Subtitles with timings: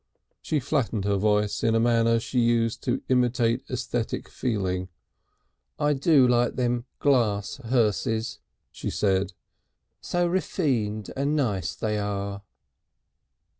[0.41, 4.89] She flattened her voice in a manner she used to intimate aesthetic feeling.
[5.77, 8.39] "I do like them glass hearses,"
[8.71, 9.33] she said.
[10.01, 12.41] "So refined and nice they are."